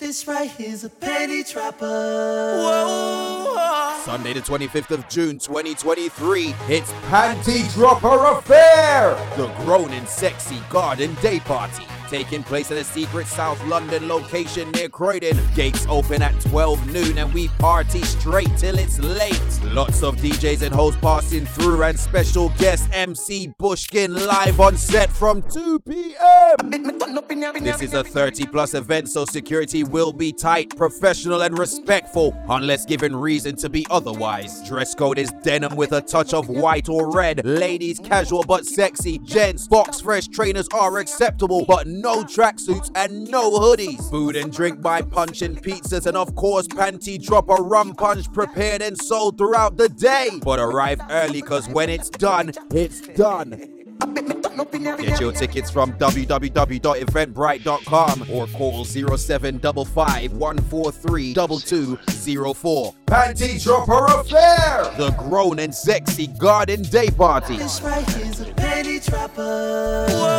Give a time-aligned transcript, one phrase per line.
[0.00, 1.82] This right here's a Panti Droppa.
[2.56, 4.00] Whoa.
[4.02, 6.54] Sunday, the 25th of June, 2023.
[6.70, 9.14] It's Panti Droppa Affair!
[9.36, 11.84] the grown and sexy garden day party.
[12.10, 15.38] Taking place at a secret South London location near Croydon.
[15.54, 19.60] Gates open at 12 noon and we party straight till it's late.
[19.62, 25.08] Lots of DJs and hosts passing through and special guest MC Bushkin live on set
[25.08, 26.90] from 2 p.m.
[27.62, 32.84] This is a 30 plus event, so security will be tight, professional, and respectful, unless
[32.86, 34.66] given reason to be otherwise.
[34.68, 37.44] Dress code is denim with a touch of white or red.
[37.44, 39.18] Ladies, casual but sexy.
[39.20, 44.10] Gents, box fresh trainers are acceptable, but no tracksuits and no hoodies.
[44.10, 48.82] Food and drink by punch and pizzas, and of course, Panti Droppa rum punch prepared
[48.82, 50.30] and sold throughout the day.
[50.42, 53.80] But arrive early, cause when it's done, it's done.
[54.00, 62.94] Get your tickets from www.eventbrite.com or call 0755 143 2204.
[63.06, 64.84] Panti Droppa Affair!
[64.96, 67.56] The grown and sexy garden day party.
[67.58, 68.12] This right a
[68.54, 70.29] Panti Droppa.